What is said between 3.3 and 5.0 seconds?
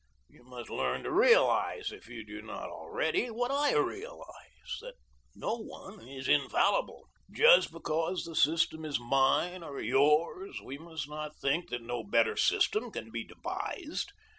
I realize that